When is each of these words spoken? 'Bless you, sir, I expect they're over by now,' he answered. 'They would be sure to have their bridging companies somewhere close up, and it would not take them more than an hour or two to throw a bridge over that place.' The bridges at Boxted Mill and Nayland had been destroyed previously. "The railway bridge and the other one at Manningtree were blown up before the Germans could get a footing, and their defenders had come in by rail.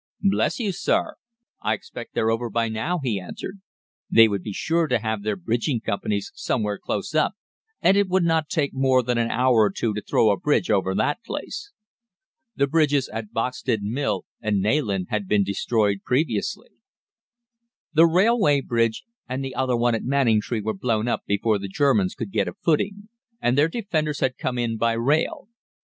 'Bless 0.19 0.59
you, 0.59 0.71
sir, 0.71 1.13
I 1.61 1.75
expect 1.75 2.15
they're 2.15 2.31
over 2.31 2.49
by 2.49 2.69
now,' 2.69 2.99
he 3.03 3.19
answered. 3.19 3.61
'They 4.09 4.29
would 4.29 4.41
be 4.41 4.51
sure 4.51 4.87
to 4.87 4.97
have 4.97 5.21
their 5.21 5.35
bridging 5.35 5.79
companies 5.79 6.31
somewhere 6.33 6.79
close 6.79 7.13
up, 7.13 7.33
and 7.83 7.95
it 7.95 8.07
would 8.09 8.23
not 8.23 8.49
take 8.49 8.71
them 8.71 8.81
more 8.81 9.03
than 9.03 9.19
an 9.19 9.29
hour 9.29 9.57
or 9.63 9.69
two 9.69 9.93
to 9.93 10.01
throw 10.01 10.31
a 10.31 10.39
bridge 10.39 10.71
over 10.71 10.95
that 10.95 11.23
place.' 11.23 11.71
The 12.55 12.65
bridges 12.65 13.09
at 13.09 13.31
Boxted 13.31 13.83
Mill 13.83 14.25
and 14.41 14.59
Nayland 14.59 15.09
had 15.11 15.27
been 15.27 15.43
destroyed 15.43 15.99
previously. 16.03 16.69
"The 17.93 18.07
railway 18.07 18.61
bridge 18.61 19.03
and 19.29 19.45
the 19.45 19.53
other 19.53 19.77
one 19.77 19.93
at 19.93 20.01
Manningtree 20.03 20.63
were 20.63 20.73
blown 20.73 21.07
up 21.07 21.25
before 21.27 21.59
the 21.59 21.67
Germans 21.67 22.15
could 22.15 22.31
get 22.31 22.47
a 22.47 22.53
footing, 22.63 23.07
and 23.39 23.55
their 23.55 23.67
defenders 23.67 24.19
had 24.19 24.39
come 24.39 24.57
in 24.57 24.77
by 24.77 24.93
rail. 24.93 25.47